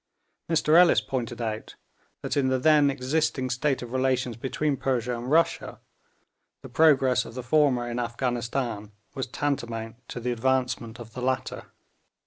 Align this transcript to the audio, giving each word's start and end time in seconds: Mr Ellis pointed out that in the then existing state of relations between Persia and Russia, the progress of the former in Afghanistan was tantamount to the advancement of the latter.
Mr 0.49 0.73
Ellis 0.79 0.99
pointed 0.99 1.39
out 1.43 1.75
that 2.23 2.35
in 2.35 2.47
the 2.47 2.57
then 2.57 2.89
existing 2.89 3.51
state 3.51 3.83
of 3.83 3.93
relations 3.93 4.35
between 4.35 4.75
Persia 4.75 5.15
and 5.15 5.29
Russia, 5.29 5.79
the 6.63 6.69
progress 6.69 7.23
of 7.23 7.35
the 7.35 7.43
former 7.43 7.87
in 7.87 7.99
Afghanistan 7.99 8.93
was 9.13 9.27
tantamount 9.27 9.97
to 10.09 10.19
the 10.19 10.31
advancement 10.31 10.97
of 10.99 11.13
the 11.13 11.21
latter. 11.21 11.67